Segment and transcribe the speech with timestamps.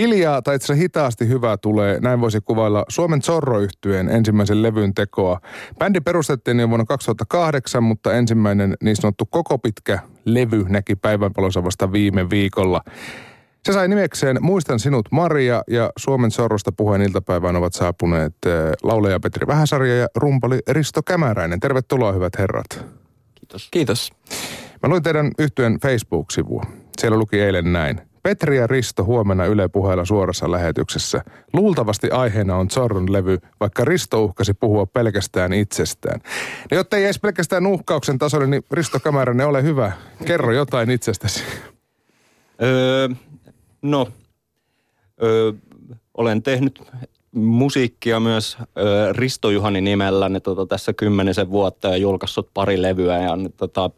[0.00, 3.56] Hiljaa tai itse hitaasti hyvää tulee, näin voisi kuvailla Suomen zorro
[4.10, 5.40] ensimmäisen levyn tekoa.
[5.78, 11.92] Bändi perustettiin jo vuonna 2008, mutta ensimmäinen niin sanottu koko pitkä levy näki päivänpalonsa vasta
[11.92, 12.80] viime viikolla.
[13.64, 19.20] Se sai nimekseen Muistan sinut Maria ja Suomen Sorrosta puheen iltapäivään ovat saapuneet eh, lauleja
[19.20, 21.60] Petri Vähäsarja ja rumpali Risto Kämäräinen.
[21.60, 22.86] Tervetuloa hyvät herrat.
[23.34, 23.68] Kiitos.
[23.70, 24.12] Kiitos.
[24.82, 26.62] Mä luin teidän yhtyön Facebook-sivua.
[26.98, 28.09] Siellä luki eilen näin.
[28.22, 31.24] Petri ja Risto huomenna Yle puheella suorassa lähetyksessä.
[31.52, 36.20] Luultavasti aiheena on Zorron levy, vaikka Risto uhkasi puhua pelkästään itsestään.
[36.70, 39.92] Ja jotta ei edes pelkästään uhkauksen tasolle, niin Risto Kämäräinen, ole hyvä.
[40.26, 41.44] Kerro jotain itsestäsi.
[42.62, 43.08] Öö,
[43.82, 44.08] no,
[45.22, 45.52] öö,
[46.14, 46.82] olen tehnyt
[47.32, 53.18] musiikkia myös öö, Risto Juhani nimellä ne, tota, tässä kymmenisen vuotta ja julkaissut pari levyä
[53.18, 53.90] ja ne, tota,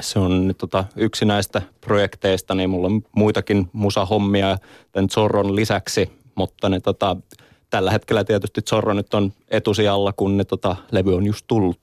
[0.00, 4.58] se on nyt tota, yksi näistä projekteista, niin mulla on muitakin musahommia
[4.92, 7.16] tämän Zorron lisäksi, mutta ne, tota,
[7.70, 11.80] tällä hetkellä tietysti Zorro nyt on etusijalla, kun ne tota, levy on just tullut.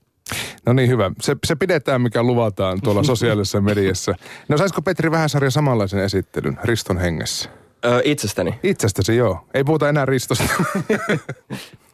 [0.66, 1.12] No niin, hyvä.
[1.22, 4.16] Se, se pidetään, mikä luvataan tuolla sosiaalisessa mediassa.
[4.48, 7.50] No saisiko Petri Vähäsarja samanlaisen esittelyn Riston hengessä?
[7.86, 8.60] Öö, itsestäni.
[8.64, 9.48] Itsestäsi, joo.
[9.54, 10.44] Ei puhuta enää Ristosta.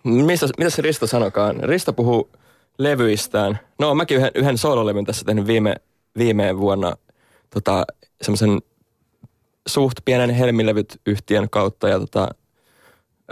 [0.03, 1.55] Mistä, mitä se Risto sanokaan?
[1.63, 2.29] Risto puhuu
[2.77, 3.59] levyistään.
[3.79, 5.75] No, mäkin yhden, yhden soololevyn tässä tehnyt viime
[6.17, 6.95] viime vuonna
[7.49, 7.85] tota,
[8.21, 8.59] semmoisen
[9.67, 12.27] suht pienen Helmilevyt-yhtiön kautta ja tota,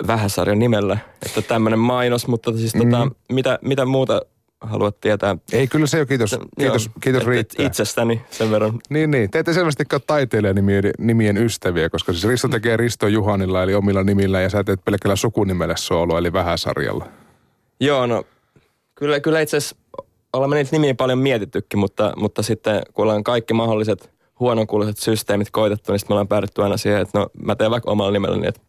[0.08, 0.98] Vähäsarjan nimellä.
[1.26, 2.82] Että tämmöinen mainos, mutta siis mm.
[2.82, 4.22] tota, mitä, mitä muuta
[4.62, 5.38] haluat tietää?
[5.52, 7.66] Ei, kyllä se jo, kiitos, että, kiitos, joo, kiitos et, riittää.
[7.66, 8.80] Et itsestäni sen verran.
[8.90, 9.32] Niin, niin.
[9.32, 14.04] Te ette selvästi ole taiteilijanimien nimien ystäviä, koska siis Risto tekee Risto Juhanilla eli omilla
[14.04, 17.08] nimillä ja sä teet pelkällä sukunimellä soolo eli Vähäsarjalla.
[17.80, 18.24] Joo, no
[18.96, 19.76] kyllä, kyllä itse asiassa
[20.38, 25.92] olemme niitä nimiä paljon mietittykin, mutta, mutta sitten kun ollaan kaikki mahdolliset huononkuuluiset systeemit koitettu,
[25.92, 28.50] niin sitten me ollaan päädytty aina siihen, että no mä teen vaikka omalla nimellä niin,
[28.50, 28.62] että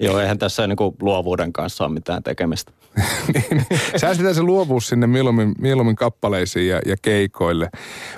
[0.00, 2.72] Joo, eihän tässä niin kuin luovuuden kanssa ole mitään tekemistä.
[3.34, 7.70] niin, säästetään se luovuus sinne mieluummin, mieluummin kappaleisiin ja, ja keikoille.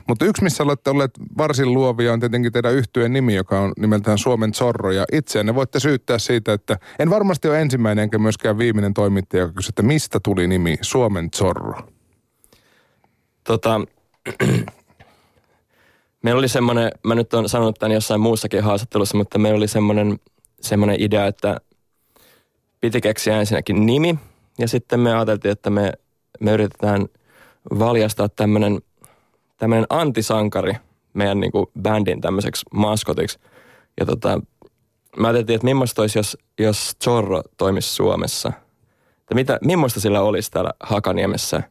[0.09, 4.19] Mutta yksi, missä olette olleet varsin luovia, on tietenkin teidän yhtyeen nimi, joka on nimeltään
[4.19, 4.91] Suomen Zorro.
[4.91, 9.53] Ja itseänne voitte syyttää siitä, että en varmasti ole ensimmäinen enkä myöskään viimeinen toimittaja, joka
[9.53, 11.81] kysyi, että mistä tuli nimi Suomen Zorro?
[13.45, 13.81] Tota,
[16.23, 20.19] meillä oli semmoinen, mä nyt olen sanonut tämän jossain muussakin haastattelussa, mutta meillä oli semmoinen,
[20.61, 21.61] semmoinen idea, että
[22.81, 24.19] piti keksiä ensinnäkin nimi
[24.59, 25.93] ja sitten me ajateltiin, että me,
[26.41, 27.07] me yritetään
[27.79, 28.81] valjastaa tämmöinen
[29.57, 30.75] tämmöinen antisankari
[31.15, 33.39] meidän niin kuin bändin tämmöiseksi maskotiksi.
[34.01, 34.41] Ja tota,
[35.17, 38.53] mä ajattelin, että millaista olisi, jos, jos Zorro toimisi Suomessa.
[39.21, 41.63] Että mitä, millaista sillä olisi täällä Hakaniemessä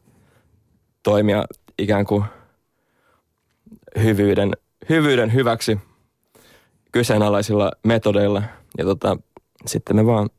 [1.02, 1.44] toimia
[1.78, 2.24] ikään kuin
[4.02, 4.52] hyvyyden,
[4.88, 5.78] hyvyyden hyväksi
[6.92, 8.42] kyseenalaisilla metodeilla.
[8.78, 9.16] Ja tota,
[9.66, 10.30] sitten me vaan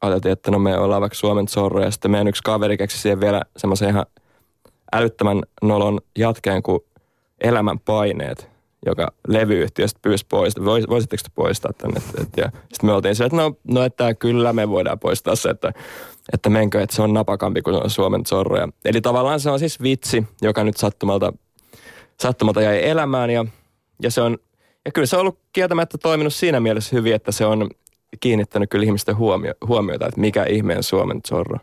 [0.00, 3.20] ajateltiin, että no me ollaan vaikka Suomen Zorro ja sitten meidän yksi kaveri keksi siihen
[3.20, 4.06] vielä semmoisen ihan
[4.92, 6.80] älyttömän nolon jatkeen kuin
[7.40, 8.48] Elämän paineet,
[8.86, 12.00] joka levyyhtiöstä pyysi pois, Vois, voisitteko te poistaa tänne?
[12.00, 12.50] Sitten
[12.82, 15.72] me oltiin sille, että no, no että kyllä me voidaan poistaa se, että,
[16.32, 18.68] että menkö, että se on napakampi kuin on Suomen Zorro.
[18.84, 21.32] Eli tavallaan se on siis vitsi, joka nyt sattumalta,
[22.20, 23.44] sattumalta jäi elämään ja,
[24.02, 24.38] ja se on
[24.88, 27.70] ja kyllä se on ollut kieltämättä toiminut siinä mielessä hyvin, että se on
[28.20, 31.58] kiinnittänyt kyllä ihmisten huomio, huomiota, että mikä ihmeen Suomen Zorro.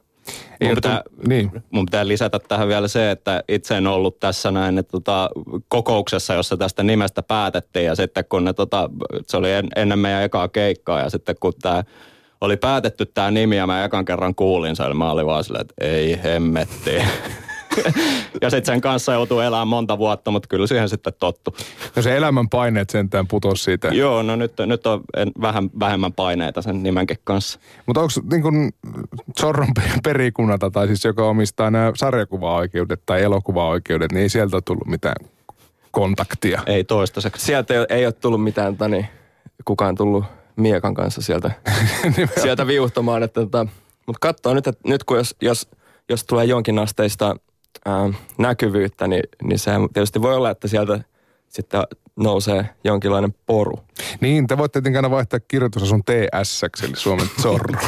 [0.63, 1.63] Mun pitää, niin.
[1.71, 5.29] mun pitää lisätä tähän vielä se, että itse en ollut tässä näin että tota,
[5.67, 8.89] kokouksessa, jossa tästä nimestä päätettiin ja sitten kun ne, tota,
[9.27, 11.83] se oli en, ennen meidän ekaa keikkaa ja sitten kun tämä
[12.41, 15.85] oli päätetty tämä nimi ja mä ekan kerran kuulin sen, mä olin vaan silleen, että
[15.85, 16.91] ei hemmetti.
[18.41, 21.55] ja sitten sen kanssa joutuu elämään monta vuotta, mutta kyllä siihen sitten tottu.
[21.95, 23.87] No se elämän paineet sentään putos siitä.
[23.87, 25.01] Joo, no nyt, nyt on
[25.41, 27.59] vähän vähemmän paineita sen nimenkin kanssa.
[27.85, 28.73] Mutta onko niin kuin
[29.39, 29.69] Zorron
[30.03, 35.15] perikunnata, tai siis joka omistaa nämä sarjakuvaoikeudet tai elokuvaoikeudet, niin ei sieltä ole tullut mitään
[35.91, 36.61] kontaktia?
[36.65, 37.45] Ei toistaiseksi.
[37.45, 39.09] Sieltä ei, ei ole tullut mitään, tani,
[39.65, 40.25] kukaan tullut
[40.55, 41.51] Miekan kanssa sieltä,
[42.43, 43.23] sieltä viuhtomaan.
[43.23, 43.67] Että, tota,
[44.07, 45.69] mutta katsoo nyt, että nyt kun jos, jos,
[46.09, 47.35] jos tulee jonkin asteista
[47.85, 50.99] ää, näkyvyyttä, niin, niin se tietysti voi olla, että sieltä
[51.47, 51.81] sitten
[52.15, 53.79] nousee jonkinlainen poru.
[54.21, 57.79] Niin, te voitte tietenkin aina vaihtaa kirjoitusasun TS, eli Suomen Zorro,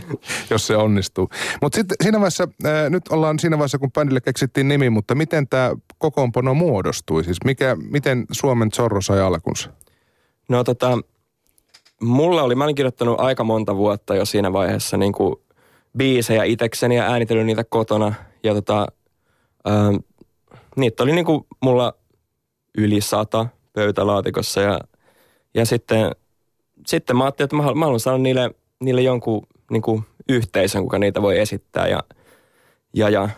[0.50, 1.30] jos se onnistuu.
[1.62, 5.48] Mutta sitten siinä vaiheessa, ää, nyt ollaan siinä vaiheessa, kun bändille keksittiin nimi, mutta miten
[5.48, 7.24] tämä kokoonpano muodostui?
[7.24, 9.70] Siis mikä, miten Suomen Zorro sai alkunsa?
[10.48, 10.98] No tota,
[12.02, 15.36] mulla oli, mä olin kirjoittanut aika monta vuotta jo siinä vaiheessa niin kuin
[15.96, 18.14] biisejä itekseni ja äänitellyt niitä kotona.
[18.42, 18.86] Ja tota,
[19.68, 19.96] Ähm,
[20.76, 21.94] niitä oli niinku mulla
[22.78, 24.80] yli sata pöytälaatikossa ja,
[25.54, 26.12] ja sitten
[26.86, 28.50] sitten mä ajattelin, että mä, mä haluan saada niille,
[28.80, 31.88] niille jonkun niin kuin yhteisön, kuka niitä voi esittää.
[31.88, 32.02] Ja,
[32.94, 33.28] ja, ja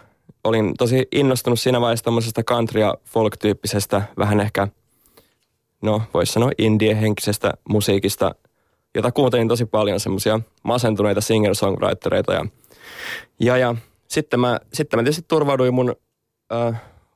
[0.45, 4.69] olin tosi innostunut siinä vaiheessa tämmöisestä country- ja folk-tyyppisestä, vähän ehkä,
[5.83, 8.35] no voisi sanoa indie-henkisestä musiikista,
[8.95, 12.33] jota kuuntelin tosi paljon semmoisia masentuneita singer-songwritereita.
[12.33, 12.47] Ja,
[13.41, 13.75] ja, ja
[14.09, 15.95] sitten, mä, sitten mä tietysti turvauduin mun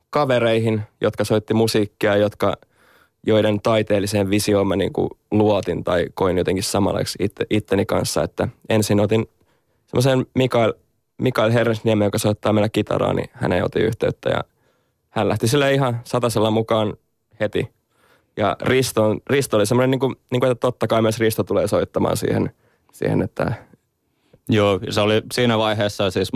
[0.09, 2.57] kavereihin, jotka soitti musiikkia, jotka,
[3.27, 8.23] joiden taiteelliseen visioon mä niin kuin luotin tai koin jotenkin samanlaiseksi itse, itteni kanssa.
[8.23, 9.27] Että ensin otin
[9.85, 10.73] semmoisen Mikael,
[11.17, 14.43] Mikael Herresniemen, joka soittaa meillä kitaraa, niin hän otin yhteyttä ja
[15.09, 16.93] hän lähti sille ihan satasella mukaan
[17.39, 17.69] heti.
[18.37, 21.67] Ja Risto, Risto oli semmoinen, niin kuin, niin kuin, että totta kai myös Risto tulee
[21.67, 22.51] soittamaan siihen,
[22.91, 23.53] siihen että
[24.51, 26.31] Joo, se oli siinä vaiheessa siis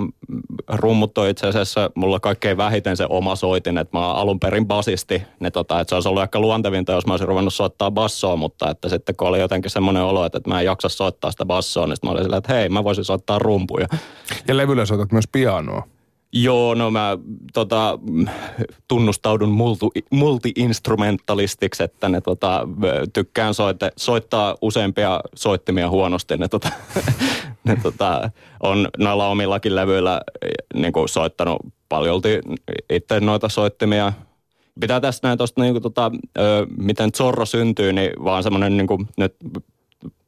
[0.67, 4.67] rummut on itse asiassa mulla kaikkein vähiten se oma soitin, että mä oon alun perin
[4.67, 8.35] basisti, niin tota, että se olisi ollut ehkä luontevinta, jos mä olisin ruvennut soittaa bassoa,
[8.35, 11.45] mutta että sitten kun oli jotenkin semmoinen olo, että, että mä en jaksa soittaa sitä
[11.45, 13.87] bassoa, niin sitten mä olin silleen, että hei, mä voisin soittaa rumpuja.
[14.47, 15.83] Ja levyllä soitat myös pianoa.
[16.35, 17.17] Joo, no mä
[17.53, 17.99] tota,
[18.87, 22.67] tunnustaudun multi, multi-instrumentalistiksi, että ne tota,
[23.13, 26.37] tykkään soite, soittaa useampia soittimia huonosti.
[26.37, 26.69] Ne, tota,
[27.63, 28.29] ne tota,
[28.59, 30.21] on noilla omillakin levyillä
[30.73, 32.39] niin kuin soittanut paljolti
[32.89, 34.13] itse noita soittimia.
[34.79, 36.11] Pitää tässä näin tuosta, niin kuin, tota,
[36.77, 39.35] miten Zorro syntyy, niin vaan semmoinen niin kuin, nyt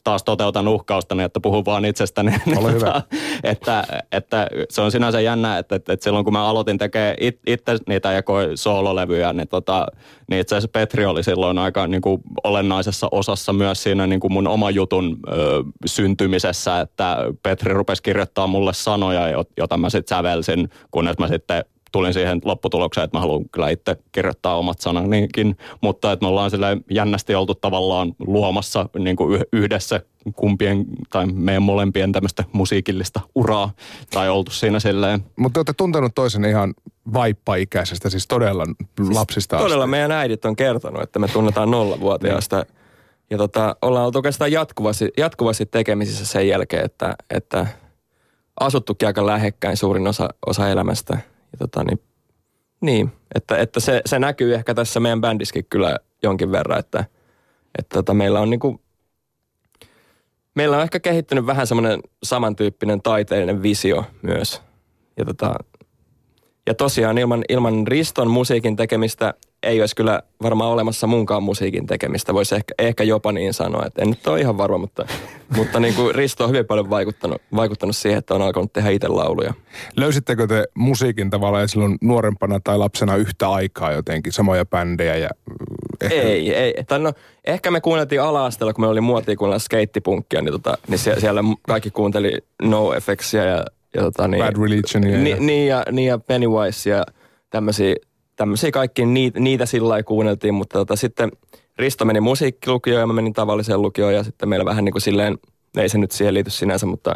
[0.05, 2.35] taas toteutan uhkaustani, että puhun vaan itsestäni.
[2.57, 3.01] Ole hyvä.
[3.43, 7.39] että, että, se on sinänsä jännä, että, että, että silloin kun mä aloitin tekemään it,
[7.47, 9.85] itse niitä jakoi soololevyjä, niin, tota,
[10.29, 14.33] niin itse asiassa Petri oli silloin aika niin kuin olennaisessa osassa myös siinä niin kuin
[14.33, 20.69] mun oma jutun ö, syntymisessä, että Petri rupesi kirjoittaa mulle sanoja, jota mä sitten sävelsin,
[20.91, 26.11] kunnes mä sitten tulin siihen lopputulokseen, että mä haluan kyllä itse kirjoittaa omat sananikin, mutta
[26.11, 30.01] että me ollaan sille jännästi oltu tavallaan luomassa niin kuin yhdessä
[30.35, 33.71] kumpien tai meidän molempien tämmöistä musiikillista uraa
[34.11, 35.23] tai oltu siinä silleen.
[35.35, 36.73] Mutta olette tuntenut toisen ihan
[37.13, 39.91] vaippaikäisestä, siis todella siis lapsista Todella asti.
[39.91, 42.65] meidän äidit on kertonut, että me tunnetaan nollavuotiaasta.
[43.29, 47.67] ja tota, ollaan oltu oikeastaan jatkuvasti, jatkuvasti tekemisissä sen jälkeen, että, että
[48.59, 51.17] asuttukin aika lähekkäin suurin osa, osa elämästä–
[51.55, 51.99] ja tota, niin,
[52.81, 57.05] niin, että, että se, se, näkyy ehkä tässä meidän bändiskin kyllä jonkin verran, että,
[57.79, 58.81] että tota, meillä on niinku,
[60.55, 64.61] meillä on ehkä kehittynyt vähän semmoinen samantyyppinen taiteellinen visio myös.
[65.17, 65.55] Ja, tota,
[66.67, 69.33] ja tosiaan ilman, ilman Riston musiikin tekemistä
[69.65, 72.33] ei olisi kyllä varmaan olemassa munkaan musiikin tekemistä.
[72.33, 75.05] Voisi ehkä, ehkä jopa niin sanoa, että en nyt ole ihan varma, mutta,
[75.57, 79.07] mutta niin kuin Risto on hyvin paljon vaikuttanut, vaikuttanut siihen, että on alkanut tehdä itse
[79.07, 79.53] lauluja.
[79.97, 85.15] Löysittekö te musiikin tavallaan silloin nuorempana tai lapsena yhtä aikaa jotenkin, samoja bändejä?
[85.15, 85.55] Ja mm,
[86.01, 86.21] ehkä...
[86.21, 86.73] Ei, ei.
[86.87, 87.13] Tai no,
[87.45, 91.91] ehkä me kuunneltiin ala kun me oli muotia kuunnella skeittipunkkia, niin, tota, niin siellä kaikki
[91.91, 93.65] kuunteli No Effectsia ja,
[93.95, 95.17] ja tota, niin, Bad Religionia.
[95.17, 95.37] Ni, ja...
[95.39, 97.05] Niin, ja, niin ja Pennywise ja
[97.49, 97.95] tämmöisiä
[98.35, 101.31] tämmöisiä kaikki, niitä, niitä sillä lailla kuunneltiin, mutta tota, sitten
[101.77, 105.37] Risto meni musiikkilukioon ja mä menin tavalliseen lukioon ja sitten meillä vähän niin kuin silleen,
[105.77, 107.15] ei se nyt siihen liity sinänsä, mutta,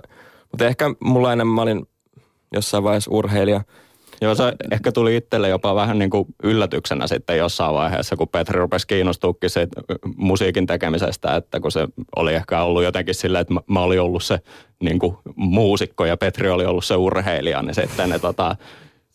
[0.52, 1.86] mutta ehkä mulla enemmän mä olin
[2.54, 3.62] jossain vaiheessa urheilija.
[4.22, 8.60] Joo, se ehkä tuli itselle jopa vähän niin kuin yllätyksenä sitten jossain vaiheessa, kun Petri
[8.60, 9.68] rupesi kiinnostuukin se
[10.16, 14.24] musiikin tekemisestä, että kun se oli ehkä ollut jotenkin silleen, että mä, mä olin ollut
[14.24, 14.40] se
[14.80, 18.56] niin kuin muusikko ja Petri oli ollut se urheilija, niin sitten ne tota,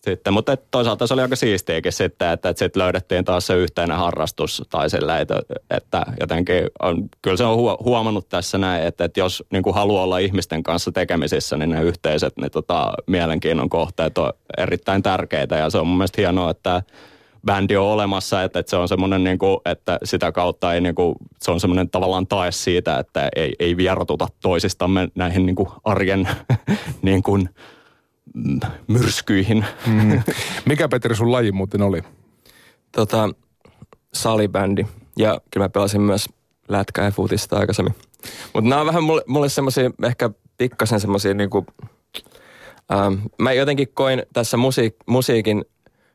[0.05, 3.97] sitten, mutta toisaalta se oli aika siistiäkin sitten, että, että sitten löydettiin taas se yhteinen
[3.97, 9.21] harrastus tai sillä, että, että jotenkin on, kyllä se on huomannut tässä näin, että, että
[9.21, 14.19] jos niin kuin haluaa olla ihmisten kanssa tekemisissä, niin ne yhteiset ne tota, mielenkiinnon kohteet
[14.19, 15.57] on erittäin tärkeitä.
[15.57, 16.83] Ja se on mun mielestä hienoa, että
[17.47, 20.95] bändi on olemassa, että, että se on semmoinen, niin kuin, että sitä kautta ei, niin
[20.95, 25.69] kuin, se on semmoinen tavallaan tae siitä, että ei, ei vierotuta toisistamme näihin niin kuin
[25.85, 26.29] arjen
[27.03, 27.49] niin kuin,
[28.87, 29.65] myrskyihin.
[29.87, 30.23] Mm.
[30.67, 32.03] Mikä Petri sun laji muuten oli?
[32.93, 33.31] Tota,
[34.15, 34.87] salibändi.
[35.19, 36.29] Ja kyllä mä pelasin myös
[36.69, 37.95] lätkää ja futista aikaisemmin.
[38.55, 41.67] Mutta nämä on vähän mulle, mulle semmoisia, ehkä pikkasen semmoisia niinku,
[42.93, 45.65] ähm, mä jotenkin koin tässä musiik, musiikin,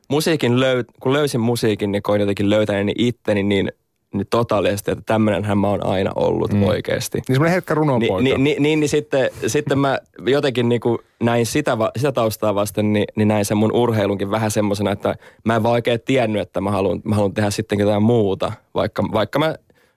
[0.08, 3.72] musiikin löy, kun löysin musiikin, niin koin jotenkin löytäneeni itteni niin
[4.14, 6.62] niin totaalisesti, että tämmöinenhän mä oon aina ollut mm.
[6.62, 7.18] oikeasti.
[7.18, 8.22] Niin semmoinen herkkä runopoika.
[8.22, 12.92] Ni, ni, niin, niin sitten, sitten mä jotenkin niin kuin näin sitä, sitä taustaa vasten,
[12.92, 15.14] niin, niin näin sen mun urheilunkin vähän semmoisena, että
[15.44, 18.52] mä en vaan oikein tiennyt, että mä haluan, mä haluan tehdä sitten jotain muuta.
[18.74, 19.54] Vaikka, vaikka mä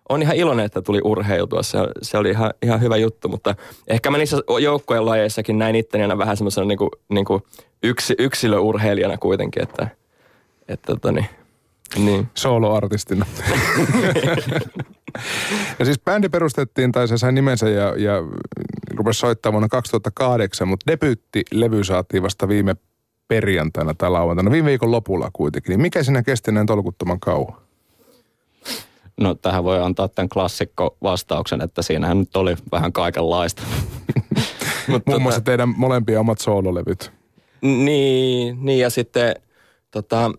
[0.10, 1.64] on ihan iloinen, että tuli urheiltua.
[1.64, 3.56] Se, se oli ihan, ihan hyvä juttu, mutta
[3.88, 7.44] ehkä mä niissä joukkojen lajeissakin näin itteni aina vähän semmoisena niin kuin, niin kuin
[7.84, 9.88] yksi, yksilöurheilijana kuitenkin, että,
[10.68, 11.26] että tota niin,
[11.98, 12.28] niin.
[12.34, 13.26] Solo-artistina.
[15.80, 18.14] Ja siis bändi perustettiin, tai se sai nimensä ja, ja
[18.96, 22.76] rupesi soittaa vuonna 2008, mutta debyytti-levy saatiin vasta viime
[23.28, 25.70] perjantaina tai lauantaina, viime viikon lopulla kuitenkin.
[25.70, 27.54] Niin mikä sinä kesti näin tolkuttoman kauan?
[29.22, 33.64] No tähän voi antaa tämän klassikko vastauksen, että siinähän nyt oli vähän kaikenlaista.
[34.88, 37.12] Mutta Muun muassa tota, teidän molempia omat soololevyt.
[37.62, 39.36] Niin, niin ja sitten
[39.92, 40.32] tota,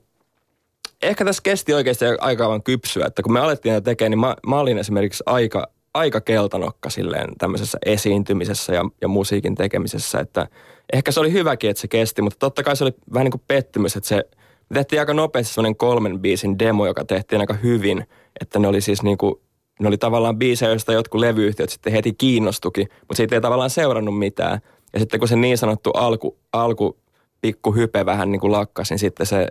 [1.04, 4.58] ehkä tässä kesti oikeasti aika aivan kypsyä, että kun me alettiin tekemään, niin mä, mä
[4.58, 10.48] olin esimerkiksi aika, aika keltanokka silleen tämmöisessä esiintymisessä ja, ja musiikin tekemisessä, että
[10.92, 13.42] ehkä se oli hyväkin, että se kesti, mutta totta kai se oli vähän niin kuin
[13.48, 14.24] pettymys, että se,
[14.68, 18.06] me tehtiin aika nopeasti semmoinen kolmen biisin demo, joka tehtiin aika hyvin,
[18.40, 19.34] että ne oli siis niin kuin,
[19.80, 24.18] ne oli tavallaan biisejä, joista jotkut levyyhtiöt sitten heti kiinnostuki, mutta siitä ei tavallaan seurannut
[24.18, 24.60] mitään.
[24.92, 26.98] Ja sitten kun se niin sanottu alku, alku
[27.40, 29.48] pikku hype vähän niin kuin lakkasi, niin sitten se,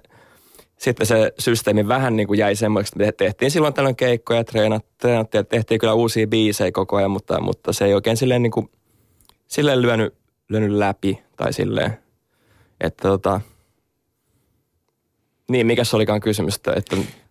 [0.84, 5.44] sitten se systeemi vähän niin kuin jäi semmoiksi, että tehtiin silloin tällöin keikkoja, treenattiin ja
[5.44, 8.70] tehtiin kyllä uusia biisejä koko ajan, mutta, mutta se ei oikein silleen niin kuin,
[9.48, 10.14] silleen lyönyt,
[10.50, 11.98] lyönyt läpi tai silleen,
[12.82, 13.42] että tota,
[15.52, 16.74] niin, mikä se olikaan kysymys, että...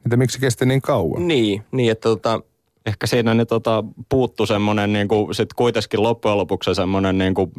[0.04, 1.28] Että miksi kesti niin kauan?
[1.28, 2.40] Niin, niin että tota,
[2.86, 7.52] ehkä siinä ne tota, puuttu semmoinen niin kuin, sit kuitenkin loppujen lopuksi semmoinen niin kuin,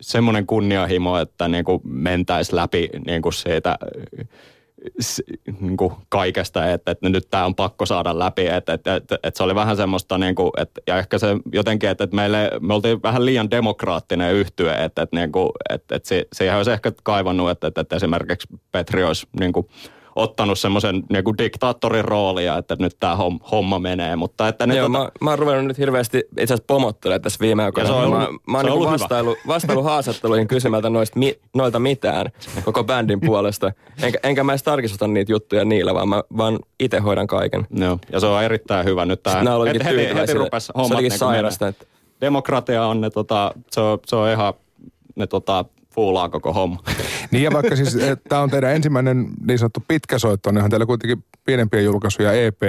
[0.00, 3.78] semmoinen kunnianhimo, että niin kuin mentäisi läpi niin kuin siitä
[5.60, 9.38] niin kuin kaikesta, että, että nyt tämä on pakko saada läpi, että, että, että, että
[9.38, 12.74] se oli vähän semmoista, niin kuin, että, ja ehkä se jotenkin, että, että meille, me
[12.74, 17.50] oltiin vähän liian demokraattinen yhtye, että, että, niin kuin, että, että siihen olisi ehkä kaivannut,
[17.50, 19.68] että, että, että esimerkiksi Petri olisi niin kuin,
[20.18, 23.16] ottanut semmoisen niinku diktaattorin roolia, että nyt tämä
[23.50, 24.16] homma menee.
[24.16, 24.98] Mutta että ne Joo, tota...
[24.98, 27.90] mä, mä oon ruvennut nyt hirveästi itse asiassa pomottelemaan tässä viime aikoina.
[27.90, 32.26] Mä, ollut, mä oon niinku vastailu, vastailu haastatteluihin kysymällä noista, mi, noilta mitään
[32.64, 33.72] koko bändin puolesta.
[34.02, 37.66] Enkä, enkä mä edes tarkistuta niitä juttuja niillä, vaan mä vaan itse hoidan kaiken.
[37.70, 39.04] Joo, ja se on erittäin hyvä.
[39.04, 41.68] Nyt tää, heti, heti, heti rupesi hommat se niin sairasta.
[41.68, 41.84] Että...
[42.20, 44.54] Demokratia on, ne, tota, se, on, se on ihan
[45.16, 45.64] ne tota,
[45.98, 46.82] fuulaa koko homma.
[47.30, 51.24] Niin ja vaikka siis tämä on teidän ensimmäinen niin sanottu pitkä soitto, niin teillä kuitenkin
[51.44, 52.62] pienempiä julkaisuja EP,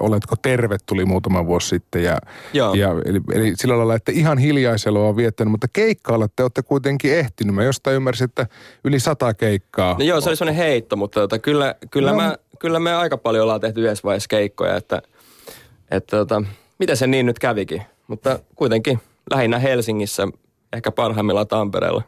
[0.00, 2.02] Oletko terve, tuli muutama vuosi sitten.
[2.02, 2.18] Ja,
[2.52, 2.74] Joo.
[2.74, 7.14] ja eli, eli, sillä lailla, että ihan hiljaisella on viettänyt, mutta keikkailla te olette kuitenkin
[7.14, 7.54] ehtinyt.
[7.54, 8.46] Mä jostain ymmärsin, että
[8.84, 9.96] yli sata keikkaa.
[9.98, 12.16] No joo, se oli sellainen heitto, mutta tota, kyllä, kyllä, no.
[12.16, 15.02] mä, kyllä me aika paljon ollaan tehty yhdessä vaiheessa keikkoja, että,
[15.90, 16.42] että tota,
[16.78, 17.82] mitä se niin nyt kävikin.
[18.06, 18.98] Mutta kuitenkin
[19.30, 20.28] lähinnä Helsingissä
[20.72, 22.02] Ehkä parhaimmillaan Tampereella.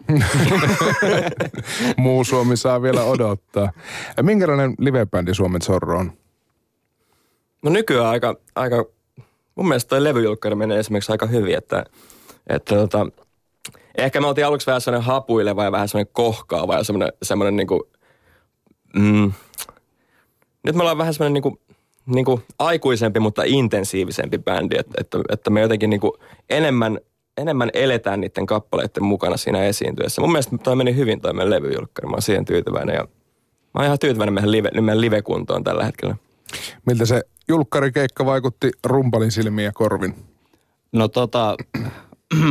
[1.96, 3.72] Muu Suomi saa vielä odottaa.
[4.16, 6.12] Ja minkälainen livebändi Suomen Zorro on?
[7.62, 8.84] No nykyään aika, aika
[9.54, 11.84] mun mielestä toi levyjulkkari menee esimerkiksi aika hyvin, että,
[12.46, 13.06] että tota,
[13.98, 17.88] ehkä me oltiin aluksi vähän sellainen hapuileva ja vähän sellainen kohkaava ja semmoinen, semmoinen niinku,
[18.96, 19.32] mm,
[20.64, 21.58] nyt me ollaan vähän semmoinen niinku,
[22.06, 26.18] niinku aikuisempi, mutta intensiivisempi bändi, että, että, että me jotenkin niinku
[26.50, 26.98] enemmän
[27.36, 30.22] enemmän eletään niiden kappaleiden mukana siinä esiintyessä.
[30.22, 32.08] Mun mielestä toi meni hyvin toi meidän levyjulkkari.
[32.08, 33.08] Mä oon siihen tyytyväinen ja mä
[33.74, 36.16] oon ihan tyytyväinen meidän, live, meidän live-kuntoon tällä hetkellä.
[36.86, 40.14] Miltä se julkkarikeikka vaikutti rumpalin silmiin ja korvin?
[40.92, 41.56] No tota,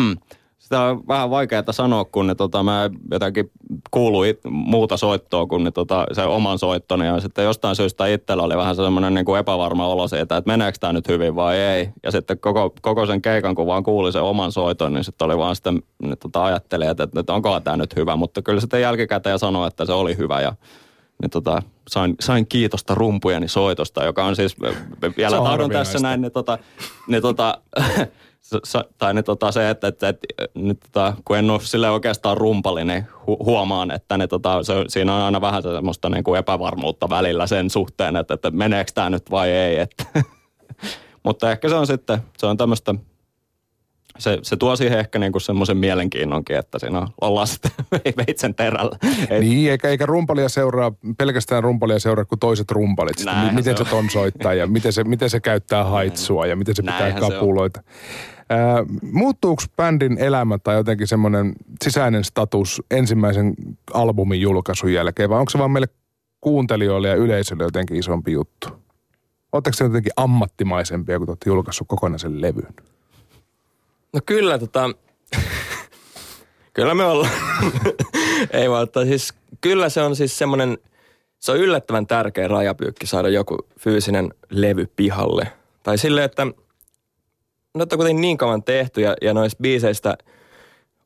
[0.72, 3.52] sitä on vähän vaikeaa sanoa, kun ne, tota, mä jotenkin
[3.92, 7.06] kuului muuta soittoa kuin ne, tota, se oman soittoni.
[7.06, 10.78] Ja sitten jostain syystä itsellä oli vähän semmoinen niin kuin epävarma olo siitä, että meneekö
[10.80, 11.90] tämä nyt hyvin vai ei.
[12.04, 15.38] Ja sitten koko, koko sen keikan, kun vaan kuuli sen oman soiton, niin sitten oli
[15.38, 18.16] vaan sitten ne, tota, ajatteli, että, että onkohan tämä nyt hyvä.
[18.16, 20.54] Mutta kyllä sitten jälkikäteen sanoi, että se oli hyvä ja
[21.22, 24.56] niin tota, sain, sain kiitosta rumpujeni soitosta, joka on siis,
[25.18, 26.58] vielä tahdon tässä näin, niin tota,
[27.08, 27.58] niin tota,
[28.98, 32.86] tai ne, tota, se, että, että, että nyt, tota, kun en ole sille oikeastaan rumpali,
[32.86, 37.10] niin hu- huomaan, että ne, tota, se, siinä on aina vähän semmoista niin kuin epävarmuutta
[37.10, 39.80] välillä sen suhteen, että, että meneekö tämä nyt vai ei.
[39.80, 40.06] Että.
[41.24, 42.96] Mutta ehkä se on sitten, se on tämmöistä
[44.22, 47.72] se, se tuo siihen ehkä niinku semmoisen mielenkiinnonkin, että siinä ollaan sitten
[48.28, 48.98] veitsen terällä.
[49.40, 53.26] Niin, eikä, eikä rumpalia seuraa, pelkästään rumpalia seuraa kuin toiset rumpalit.
[53.26, 56.76] Näinhän miten se, se ton soittaa ja miten se, miten se käyttää haitsua ja miten
[56.76, 57.82] se pitää Näinhän kapuloita.
[57.82, 63.54] Se äh, muuttuuko bändin elämä tai jotenkin semmoinen sisäinen status ensimmäisen
[63.94, 65.88] albumin julkaisun jälkeen vai onko se vaan meille
[66.42, 68.68] kuuntelijoille ja yleisölle jotenkin isompi juttu?
[69.52, 72.74] Oletteko se jotenkin ammattimaisempia, kun olette julkaissut kokonaisen levyn?
[74.14, 74.90] No kyllä tota,
[76.74, 77.32] kyllä me ollaan.
[78.54, 80.78] Ei vaan, että siis kyllä se on siis semmoinen,
[81.40, 85.48] se on yllättävän tärkeä rajapyykki saada joku fyysinen levy pihalle.
[85.84, 86.46] Tai silleen, että
[87.76, 90.18] no on kuitenkin niin kauan tehty ja, ja noista biiseistä,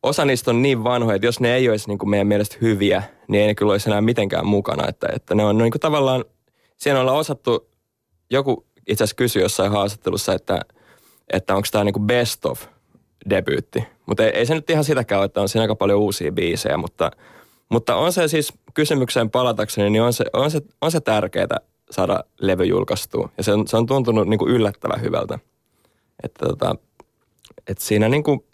[0.04, 3.04] osa niistä on niin vanhoja, että jos ne ei olisi niin kuin meidän mielestä hyviä,
[3.28, 4.88] niin ei ne kyllä olisi enää mitenkään mukana.
[4.88, 6.26] Että, että ne on niin kuin tavallaan,
[6.78, 7.70] siinä ollaan osattu,
[8.30, 10.62] joku itse asiassa kysyi jossain haastattelussa, että–
[11.30, 12.66] että onko tämä niinku best of
[13.29, 13.84] debyytti.
[14.05, 16.77] Mutta ei, ei, se nyt ihan sitäkään ole, että on siinä aika paljon uusia biisejä,
[16.77, 17.12] mutta,
[17.70, 21.58] mutta on se siis kysymykseen palatakseni, niin on se, on se, on se tärkeää
[21.91, 23.29] saada levy julkaistua.
[23.38, 25.39] Ja se on, se on tuntunut niinku yllättävän hyvältä.
[26.24, 26.75] Että tota,
[27.67, 28.46] et siinä niinku,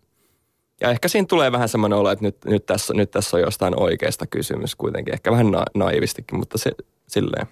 [0.81, 3.79] ja ehkä siinä tulee vähän semmoinen olo, että nyt, nyt, tässä, nyt tässä on jostain
[3.79, 5.13] oikeasta kysymys kuitenkin.
[5.13, 6.71] Ehkä vähän na- naivistikin, mutta se,
[7.07, 7.47] silleen.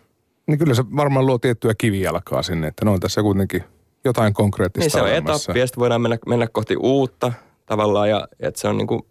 [0.47, 3.63] Niin kyllä se varmaan luo tiettyä kivijalkaa sinne, että no on tässä kuitenkin
[4.05, 5.33] jotain konkreettista Niin se on olemassa.
[5.45, 7.33] etappi ja sitten voidaan mennä, mennä kohti uutta
[7.65, 9.07] tavallaan ja että se on niinku,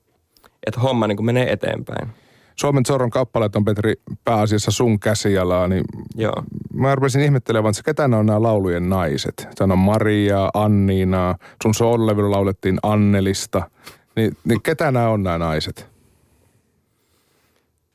[0.66, 2.09] että homma niinku menee eteenpäin.
[2.57, 6.42] Suomen Zorron kappaleet on Petri pääasiassa sun käsialaa, niin Joo.
[6.75, 9.49] mä rupesin ihmettelemään, että ketä ne on nämä laulujen naiset.
[9.57, 13.71] Täällä on Maria, Anniina, sun soul laulettiin Annelista.
[14.16, 15.87] Niin, niin ketä nämä on nämä naiset?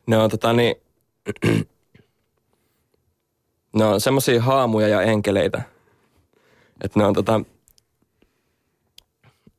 [0.07, 0.75] Ne on tota niin,
[3.75, 5.61] ne on semmosia haamuja ja enkeleitä.
[6.83, 7.41] Että ne on tota,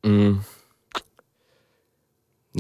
[0.06, 0.38] mm,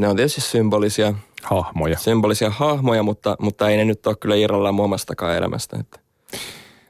[0.00, 1.98] ne on tietysti symbolisia, Hahmoja.
[1.98, 5.76] symbolisia hahmoja, mutta, mutta ei ne nyt ole kyllä irrallaan mun omastakaan elämästä.
[5.80, 5.98] Että,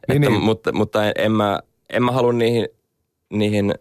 [0.09, 0.43] Niin, että, niin.
[0.43, 2.69] Mutta, mutta en, en, mä, en mä halua niihin,
[3.31, 3.75] niihin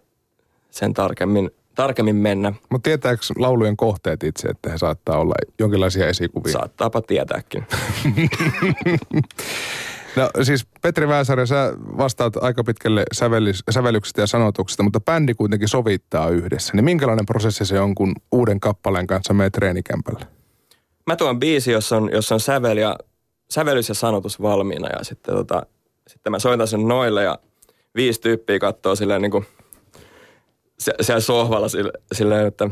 [0.72, 2.54] sen tarkemmin, tarkemmin mennä.
[2.70, 6.54] Mutta tietääkö laulujen kohteet itse, että he saattaa olla jonkinlaisia esikuvia?
[6.54, 7.68] Saattaapa tietääkin.
[10.16, 15.68] No siis Petri Vääsarja, sä vastaat aika pitkälle sävellis, sävellyksestä ja sanotuksesta, mutta bändi kuitenkin
[15.68, 16.74] sovittaa yhdessä.
[16.74, 20.26] Niin minkälainen prosessi se on, kun uuden kappaleen kanssa menee treenikämpälle?
[21.08, 22.98] Mä tuon biisi, jossa on, jossa on sävel ja,
[23.50, 25.66] sävellys ja sanotus valmiina ja sitten, tota,
[26.08, 27.40] sitten mä soitan sen noille ja
[27.96, 29.46] viisi tyyppiä katsoo silleen niin kuin
[31.02, 32.70] siellä sohvalla sille, silleen, että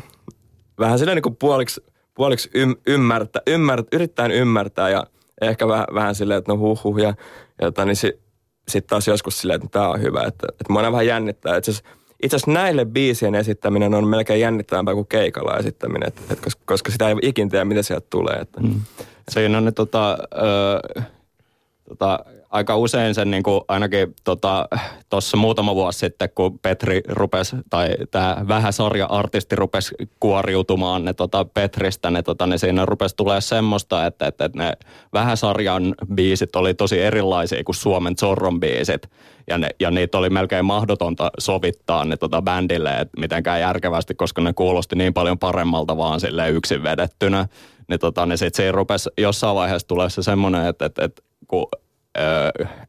[0.80, 1.84] vähän silleen niin kuin puoliksi,
[2.14, 5.04] puoliksi ym, ymmärtää, ymmärtää, yrittäen ymmärtää ja
[5.42, 7.14] ehkä vähän, vähän silleen, että no huh huh ja,
[7.62, 8.20] ja tota, niin si,
[8.68, 11.58] sitten taas joskus silleen, että tämä on hyvä, että, että mua vähän jännittää.
[11.58, 11.72] Itse
[12.36, 17.10] asiassa näille biisien esittäminen on melkein jännittävämpää kuin keikalla esittäminen, että, että koska, koska sitä
[17.10, 18.36] ei ikin tiedä, mitä sieltä tulee.
[18.36, 18.62] Että.
[18.62, 18.82] Mm.
[19.30, 21.04] Siinä on ne tota, ö,
[21.90, 22.20] tota,
[22.52, 24.68] aika usein sen niin kuin ainakin tuossa
[25.10, 31.46] tota, muutama vuosi sitten, kun Petri rupesi, tai tämä vähäsarja artisti rupesi kuoriutumaan ne tota
[31.46, 34.74] Petristä, ne, tota, ne siinä rupesi tulee semmoista, että, että, että ne
[35.14, 39.10] vähäsarjan biisit oli tosi erilaisia kuin Suomen Zorron biisit.
[39.48, 44.42] Ja, ne, ja niitä oli melkein mahdotonta sovittaa ne tota bändille et mitenkään järkevästi, koska
[44.42, 47.48] ne kuulosti niin paljon paremmalta vaan sille yksin vedettynä.
[47.88, 51.68] Niin, tota, niin sitten siinä rupesi jossain vaiheessa tulee se semmoinen, että, että, että kun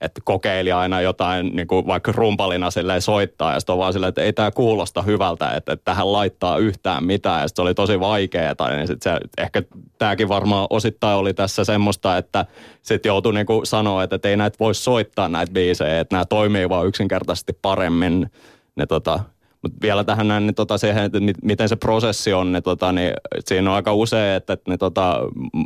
[0.00, 4.08] että kokeili aina jotain niin kuin vaikka rumpalina silleen soittaa ja sitten on vaan silleen,
[4.08, 8.00] että ei tämä kuulosta hyvältä, että, että tähän laittaa yhtään mitään ja se oli tosi
[8.00, 9.62] vaikeaa, niin sit se, ehkä
[9.98, 12.46] tämäkin varmaan osittain oli tässä semmoista, että
[12.82, 16.24] sitten joutui niin kuin sanoa, että, että ei näitä voi soittaa näitä biisejä, että nämä
[16.24, 18.30] toimii vaan yksinkertaisesti paremmin,
[18.76, 19.20] ne tota,
[19.62, 22.92] mutta vielä tähän näin, niin tota siihen, että mit- miten se prosessi on, niin, tota,
[22.92, 25.20] niin siinä on aika usein, että, että niin tota,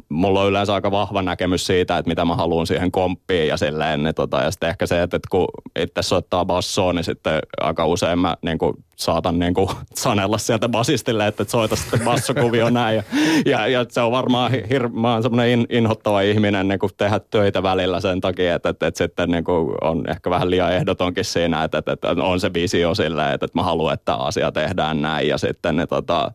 [0.08, 4.02] mulla on yleensä aika vahva näkemys siitä, että mitä mä haluan siihen komppiin ja silleen.
[4.02, 7.86] Niin tota, ja sitten ehkä se, että, että kun itse soittaa bassoa, niin sitten aika
[7.86, 12.96] usein mä niin kuin, saatan niin kuin, sanella sieltä basistille, että, soita sitten bassokuvio näin.
[12.96, 13.02] Ja,
[13.46, 17.20] ja, ja, se on varmaan hir- mä oon semmoinen in, inhottava ihminen niin kuin tehdä
[17.30, 21.24] töitä välillä sen takia, että, että, että sitten niin kuin, on ehkä vähän liian ehdotonkin
[21.24, 25.02] siinä, että, että, että on se visio silleen, että, että mä haluan, että asia tehdään
[25.02, 26.32] näin ja sitten ne tota,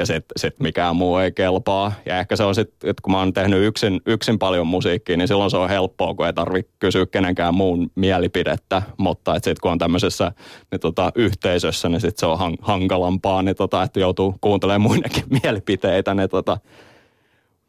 [0.00, 1.92] ja sitten sit mikään muu ei kelpaa.
[2.06, 5.28] Ja ehkä se on sitten, että kun mä oon tehnyt yksin, yksin paljon musiikkia, niin
[5.28, 8.82] silloin se on helppoa, kun ei tarvitse kysyä kenenkään muun mielipidettä.
[8.96, 10.32] Mutta sitten kun on tämmöisessä
[10.70, 15.24] niin tota, yhteisössä, niin sitten se on han, hankalampaa, niin tota, että joutuu kuuntelemaan muidenkin
[15.42, 16.14] mielipiteitä.
[16.14, 16.58] Niin tota,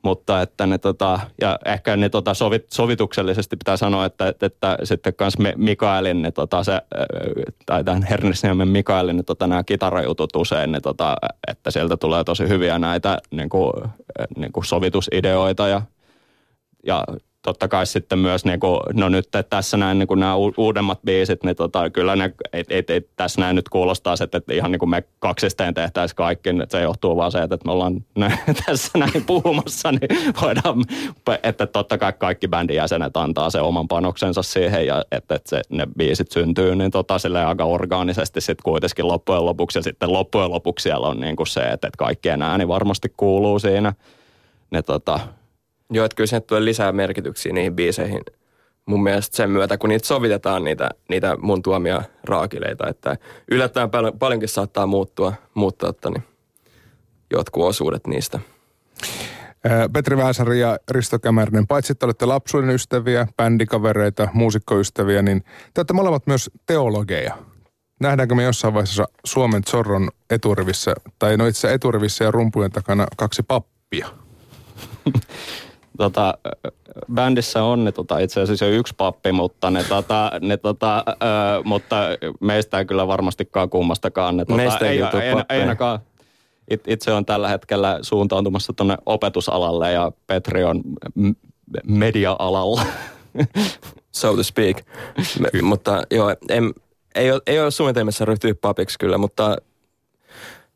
[0.04, 4.78] mutta että ne tota, ja ehkä ne tota sovit, sovituksellisesti pitää sanoa, että, että, että
[4.84, 6.82] sitten kans me, Mikaelin, ne tota se,
[7.66, 11.16] tai tämän Hernesniemen Mikaelin, ne tota nämä kitarajutut usein, ne tota,
[11.48, 13.74] että sieltä tulee tosi hyviä näitä niin kuin,
[14.38, 15.82] niin kuin sovitusideoita ja,
[16.86, 17.04] ja
[17.42, 21.44] totta kai sitten myös, niin kuin, no nyt tässä näin niin kuin nämä uudemmat biisit,
[21.44, 24.80] niin tota, kyllä ne, ei, ei, ei, tässä näin nyt kuulostaa se, että ihan niin
[24.80, 28.98] kuin me kaksisteen tehtäisiin kaikki, että se johtuu vaan se, että me ollaan näin, tässä
[28.98, 30.84] näin puhumassa, niin voidaan,
[31.44, 35.62] että totta kai kaikki bändin jäsenet antaa se oman panoksensa siihen ja että, että se,
[35.70, 40.84] ne biisit syntyy, niin tota, aika orgaanisesti sitten kuitenkin loppujen lopuksi ja sitten loppujen lopuksi
[40.84, 43.94] siellä on niin kuin se, että, että kaikkien ääni varmasti kuuluu siinä.
[44.72, 45.20] Ne, tota,
[45.92, 48.22] Joo, että kyllä sinne tulee lisää merkityksiä niihin biiseihin
[48.86, 52.88] mun mielestä sen myötä, kun niitä sovitetaan, niitä, niitä mun tuomia raakileita.
[52.88, 53.18] Että
[53.52, 56.24] yllättävän pal- paljonkin saattaa muuttua, muuttua että niin
[57.32, 58.40] jotkut osuudet niistä.
[59.94, 65.42] Petri Vähäsari ja Risto Kämärinen, paitsi että olette lapsuuden ystäviä, bändikavereita, muusikkoystäviä, niin
[65.74, 67.38] te olette molemmat myös teologeja.
[68.00, 73.44] Nähdäänkö me jossain vaiheessa Suomen Zorron eturivissä, tai no itse eturivissä ja rumpujen takana kaksi
[73.44, 74.08] pappia?
[76.02, 76.38] tota,
[77.14, 81.14] bändissä on ne, tota, itse asiassa jo yksi pappi, mutta, ne, tota, ne, tota, ö,
[81.64, 81.96] mutta
[82.40, 84.38] meistä ei kyllä varmastikaan kummastakaan.
[84.38, 86.00] Ne, tota, Meistä ei ei, ei, ei ainakaan.
[86.70, 90.82] It, itse on tällä hetkellä suuntautumassa tuonne opetusalalle ja Petri on
[91.16, 91.32] m-
[91.88, 92.82] media-alalla.
[94.12, 94.78] so to speak.
[95.40, 96.74] Me, mutta joo, en,
[97.16, 99.58] ei, ole, ei ole suunnitelmissa ryhtyä papiksi kyllä, mutta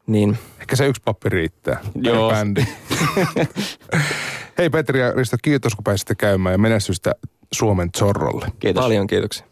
[0.07, 0.37] niin.
[0.61, 1.79] Ehkä se yksi pappi riittää.
[2.01, 2.31] Joo.
[2.31, 2.65] Bändi.
[4.57, 7.15] Hei Petri ja Risto, kiitos kun pääsitte käymään ja menestystä
[7.51, 8.47] Suomen Zorrolle.
[8.59, 8.83] Kiitos.
[8.83, 9.45] Paljon kiitoksia.